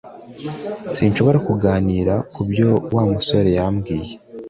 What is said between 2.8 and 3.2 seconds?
Wa